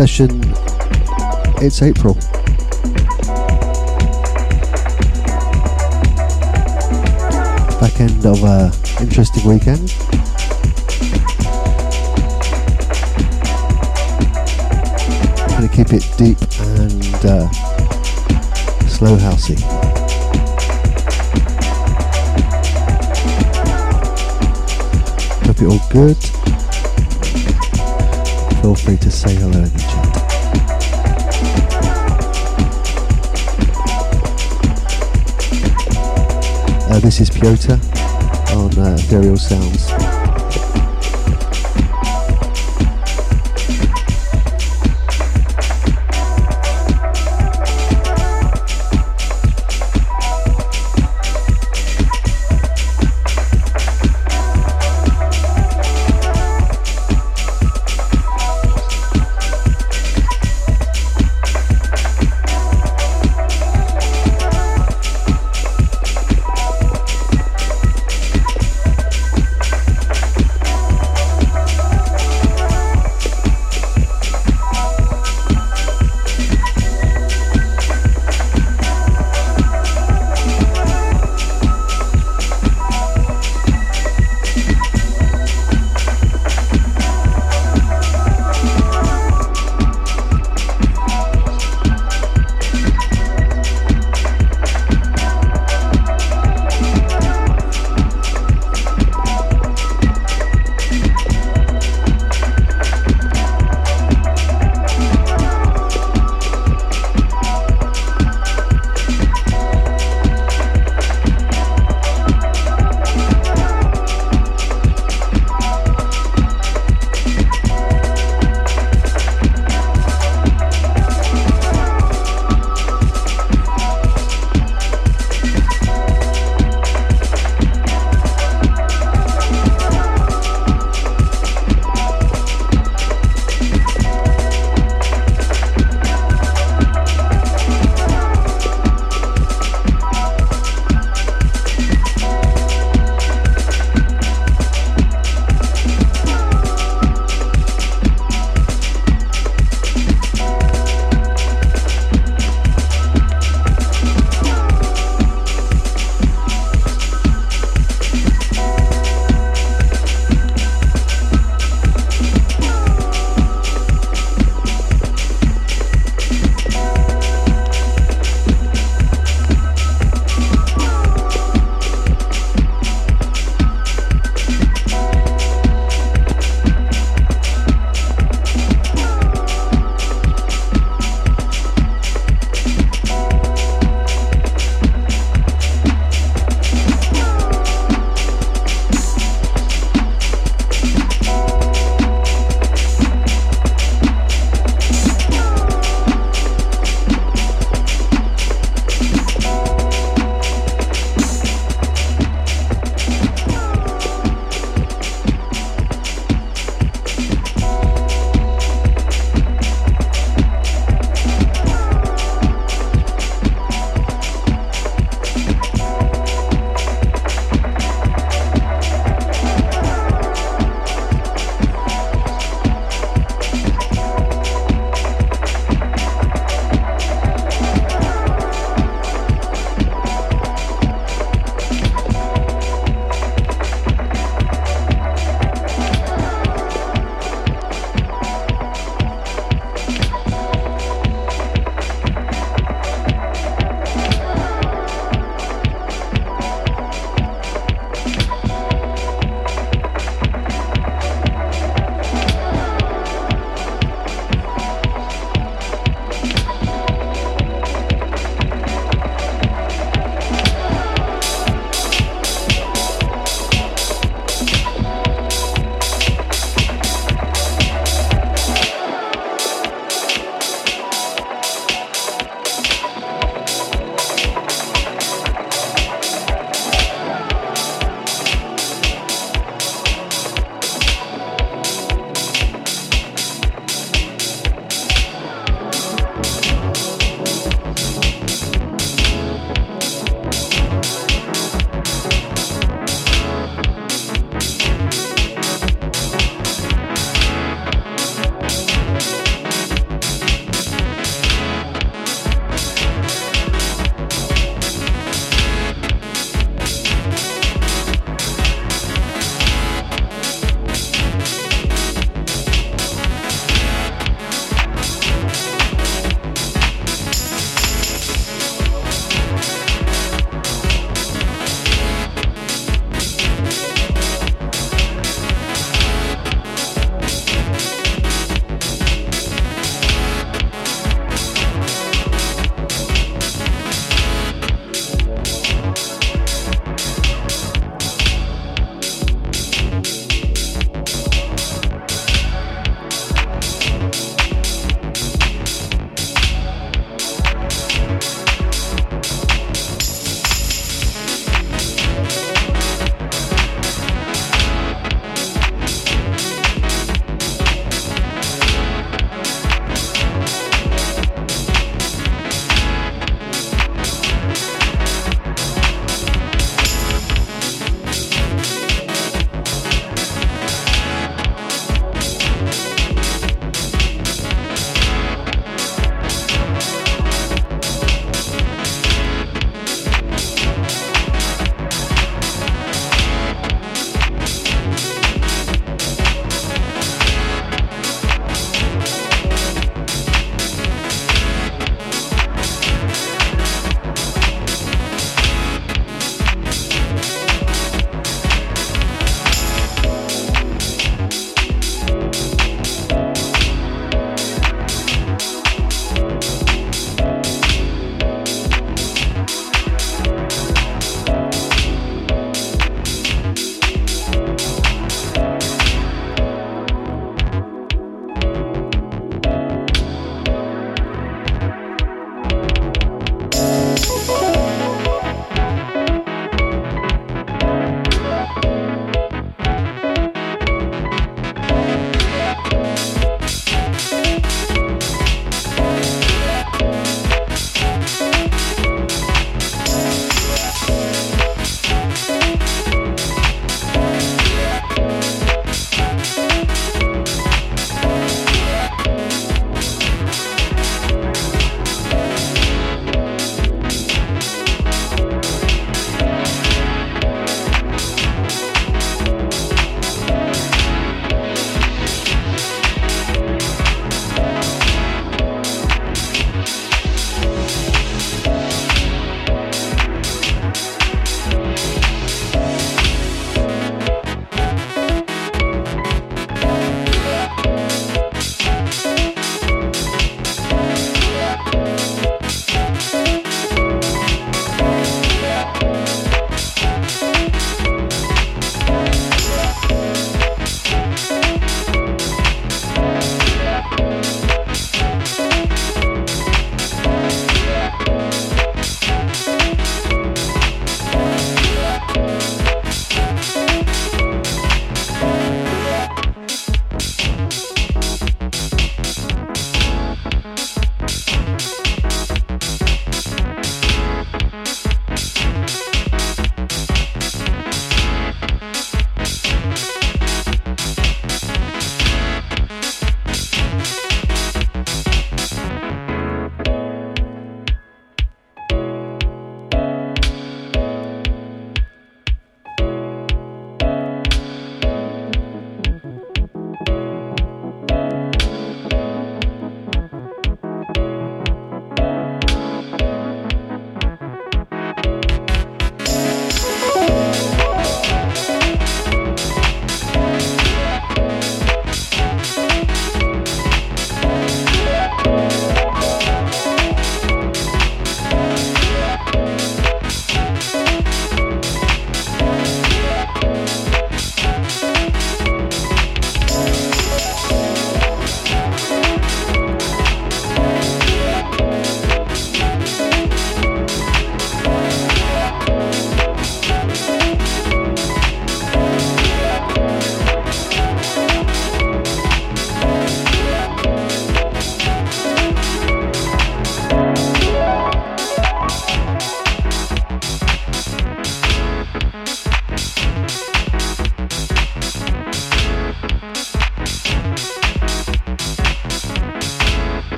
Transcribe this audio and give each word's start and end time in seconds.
Session. 0.00 0.30
It's 1.60 1.82
April. 1.82 2.14
Back 7.78 8.00
end 8.00 8.24
of 8.24 8.42
an 8.42 8.72
interesting 8.98 9.44
weekend. 9.46 9.94
I'm 15.42 15.50
gonna 15.50 15.68
keep 15.68 15.92
it 15.92 16.10
deep 16.16 16.38
and 16.60 17.26
uh, 17.26 17.50
slow 18.88 19.18
housey. 19.18 19.60
Hope 25.44 25.60
you're 25.60 25.72
all 25.72 25.88
good. 25.92 26.16
Feel 28.62 28.74
free 28.74 28.98
to 28.98 29.10
say 29.10 29.34
hello 29.34 29.64
Uh, 37.00 37.04
this 37.04 37.20
is 37.20 37.30
Pjotr 37.30 37.78
on 38.54 38.78
uh, 38.78 38.94
Ethereal 38.98 39.36
Sounds. 39.36 40.09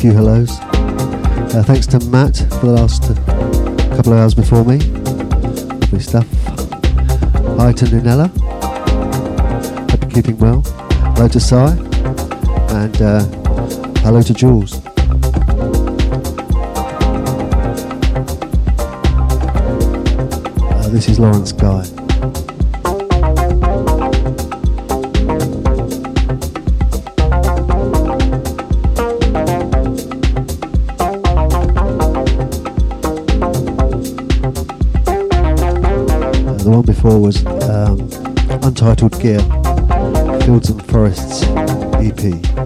Few 0.00 0.12
hellos. 0.12 0.58
Uh, 0.60 1.62
thanks 1.66 1.86
to 1.88 2.00
Matt 2.06 2.38
for 2.58 2.66
the 2.68 2.72
last 2.72 3.10
uh, 3.10 3.14
couple 3.96 4.14
of 4.14 4.18
hours 4.20 4.34
before 4.34 4.64
me. 4.64 4.78
Lovely 4.78 6.00
stuff. 6.00 6.26
Hi 7.58 7.72
to 7.72 7.84
Nunella. 7.84 8.30
Hope 9.90 10.00
you're 10.00 10.10
keeping 10.10 10.38
well. 10.38 10.62
Hello 11.14 11.28
to 11.28 11.38
Sai. 11.38 11.76
And 12.70 13.02
uh, 13.02 13.24
hello 14.00 14.22
to 14.22 14.32
Jules. 14.32 14.80
Uh, 20.64 20.88
this 20.88 21.10
is 21.10 21.18
Laurence 21.20 21.52
Guy. 21.52 21.99
Before 36.82 37.18
was 37.18 37.44
um, 37.46 38.00
Untitled 38.62 39.20
Gear, 39.20 39.40
Fields 40.42 40.70
and 40.70 40.84
Forests 40.86 41.42
EP. 41.44 42.59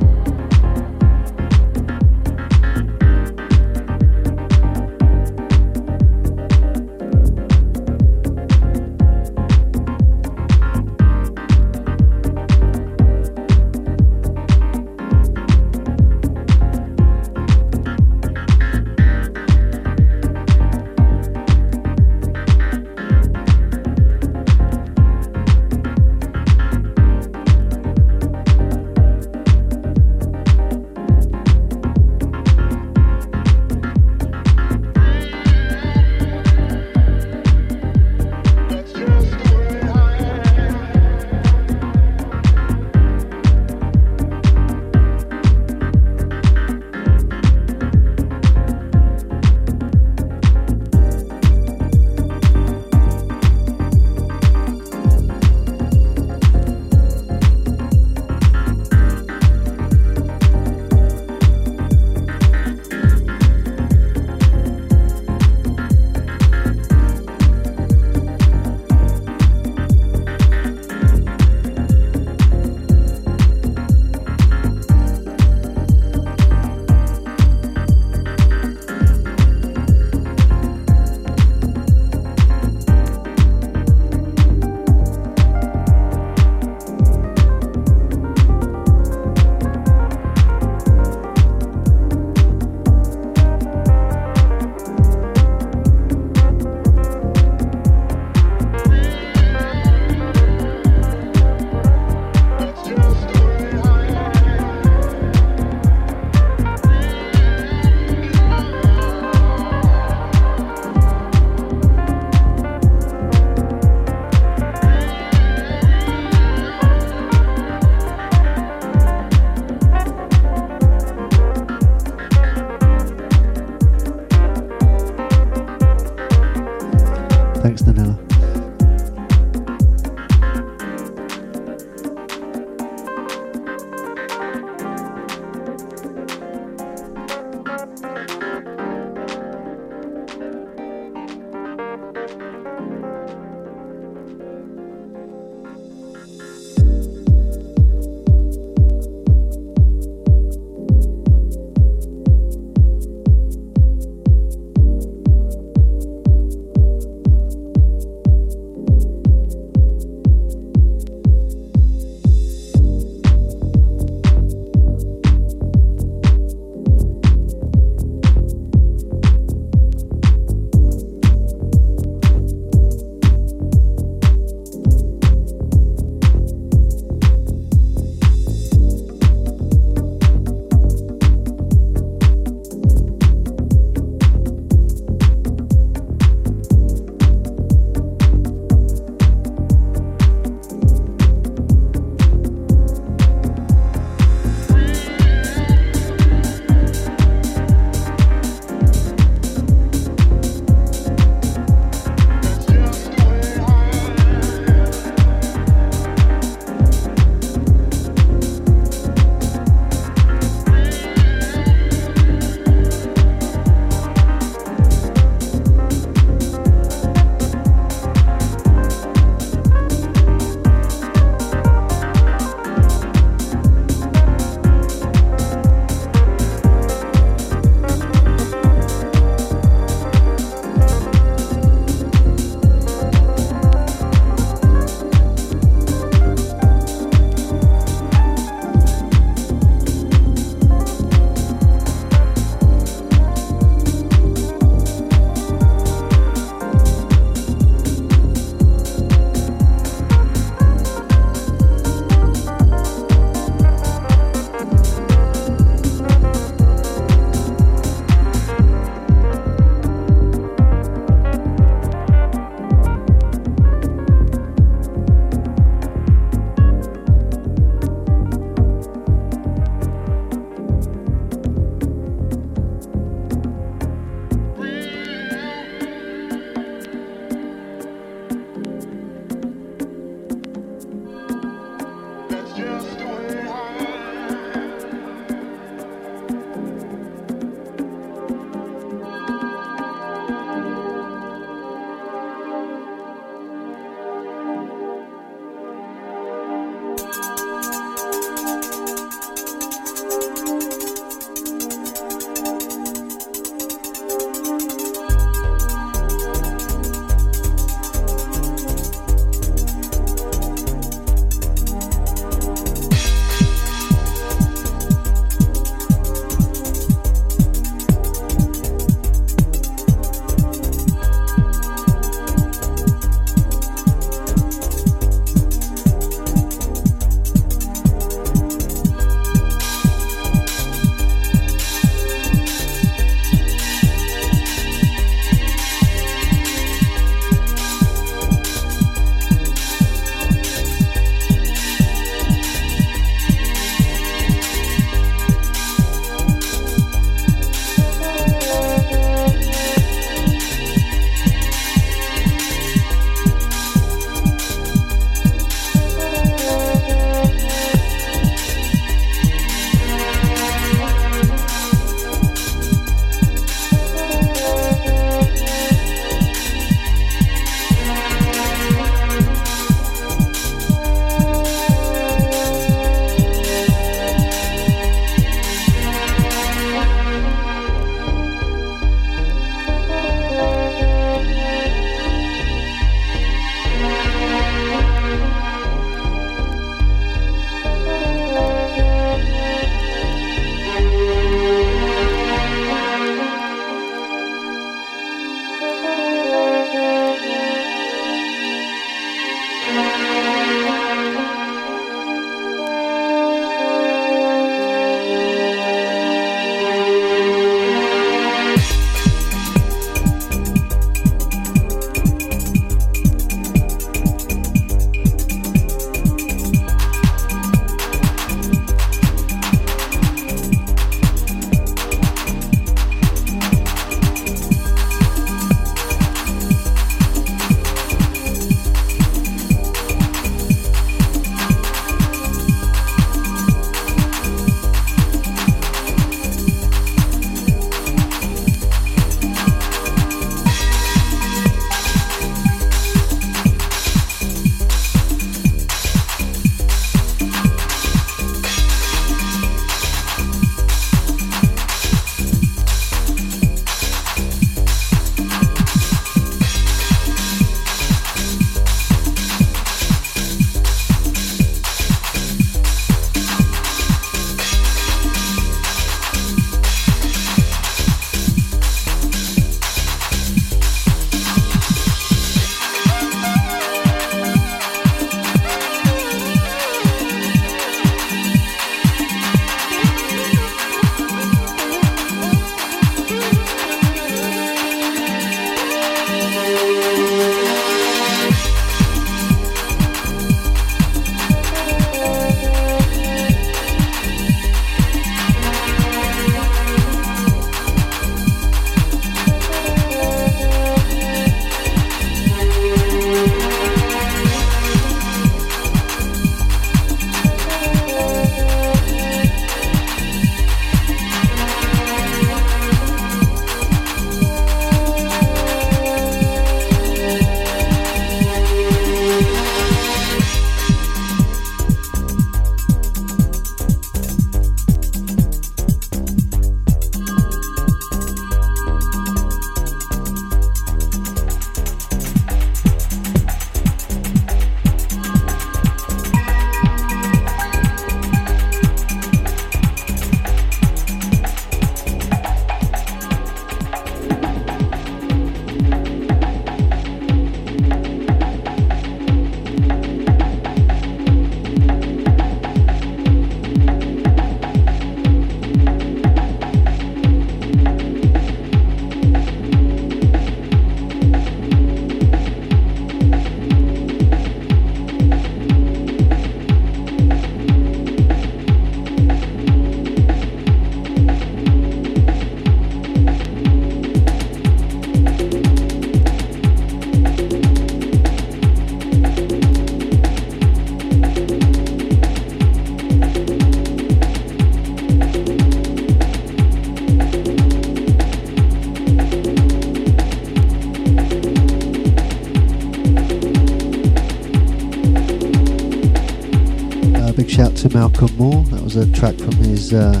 shout 597.36 597.54
to 597.54 597.68
Malcolm 597.68 598.16
Moore. 598.16 598.42
That 598.44 598.62
was 598.62 598.76
a 598.76 598.90
track 598.92 599.14
from 599.16 599.32
his 599.32 599.74
uh, 599.74 600.00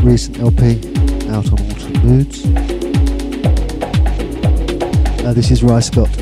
recent 0.00 0.38
LP, 0.38 0.78
Out 1.28 1.50
on 1.50 1.58
Autumn 1.72 2.06
Moods. 2.06 2.46
Uh, 5.24 5.32
this 5.32 5.50
is 5.50 5.64
Rai 5.64 5.80
Scott. 5.80 6.21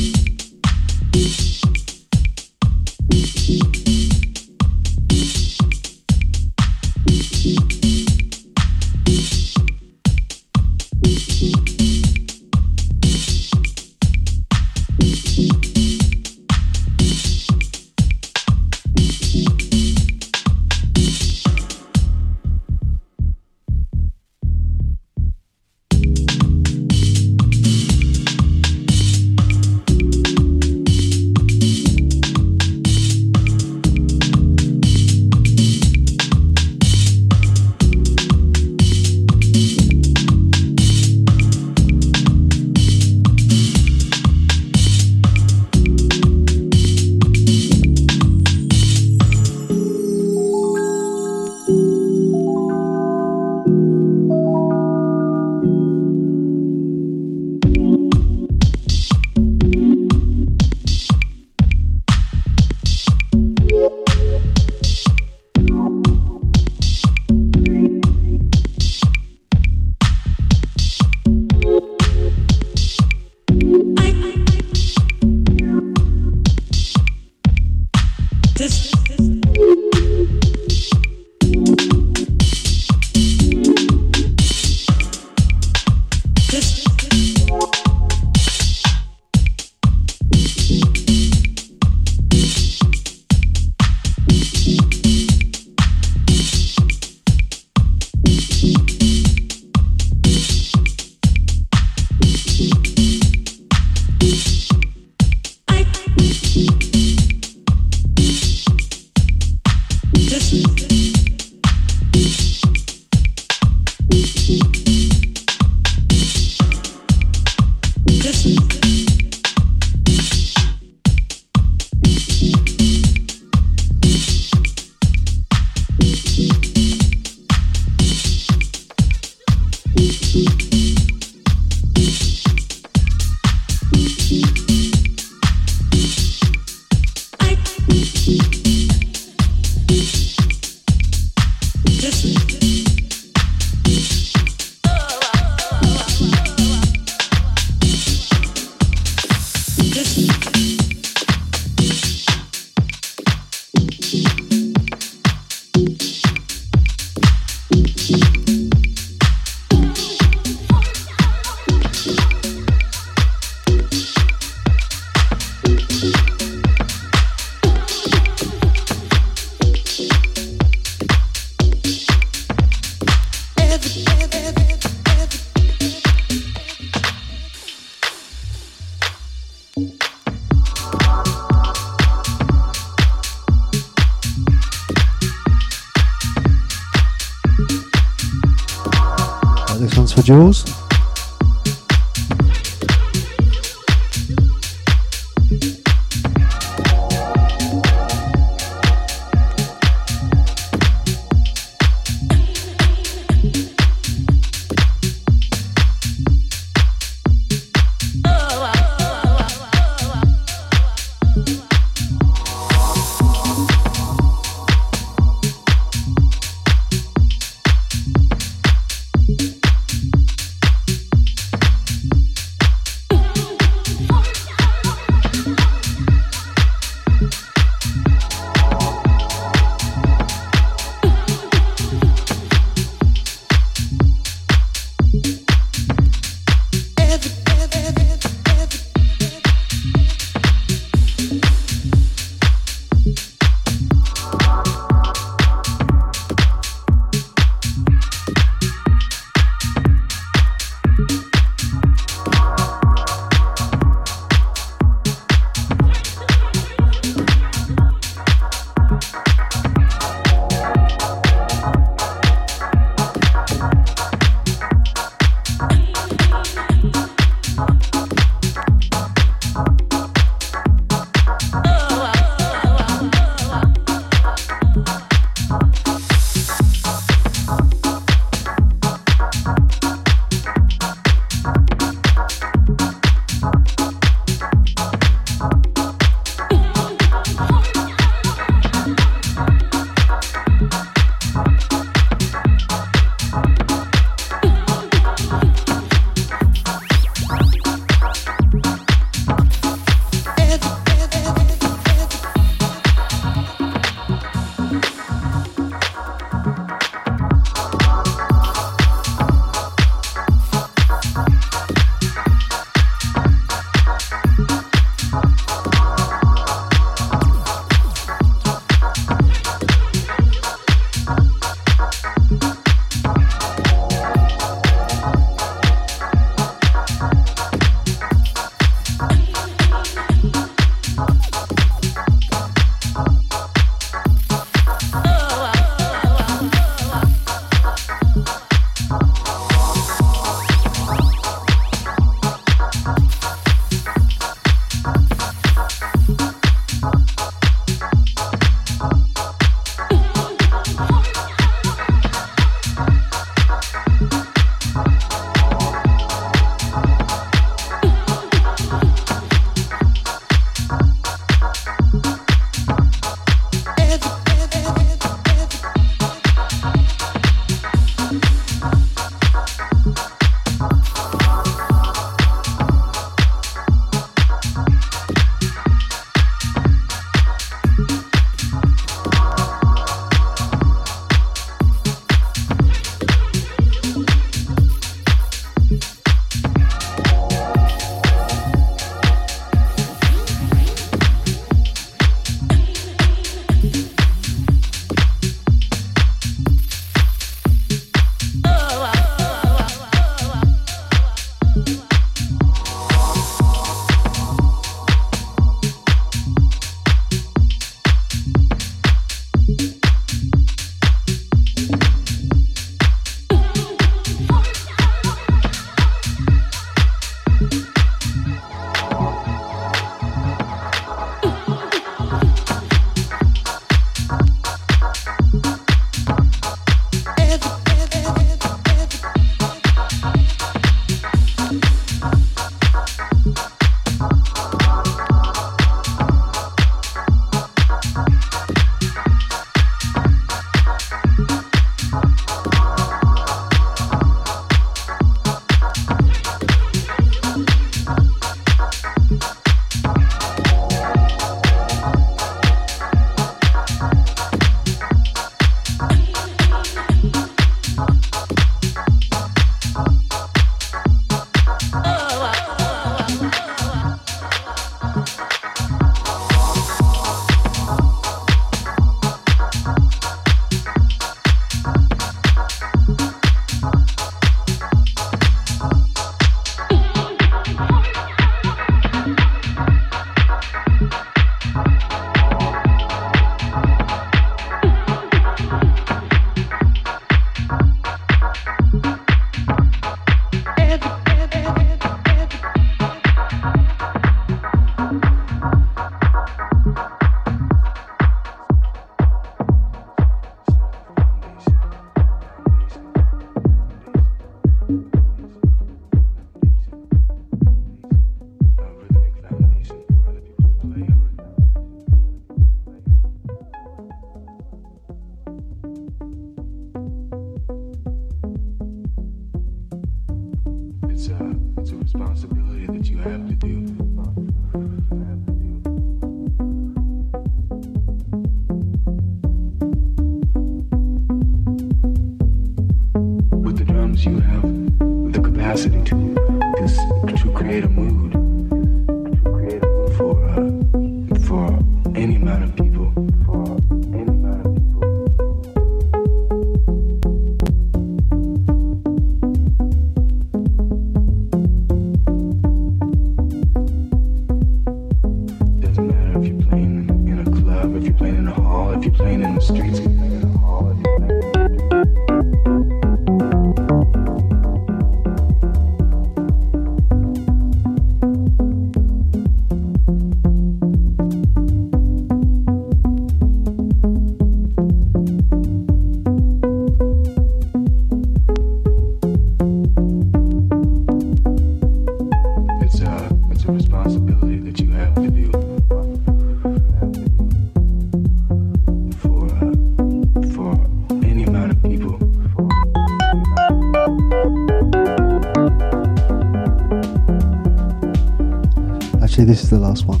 this 599.26 599.42
is 599.42 599.50
the 599.50 599.58
last 599.58 599.86
one. 599.86 600.00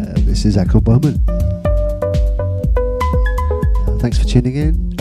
uh, 0.00 0.14
this 0.20 0.46
is 0.46 0.56
Axel 0.56 0.80
Boman. 0.80 1.20
Uh, 3.86 3.98
thanks 3.98 4.18
for 4.18 4.24
tuning 4.24 4.56
in. 4.56 4.91